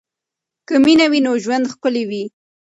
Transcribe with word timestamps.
که 0.67 0.75
مینه 0.83 1.05
وي 1.11 1.19
نو 1.25 1.31
ژوند 1.43 1.65
ښکلی 1.73 2.03
وي. 2.09 2.23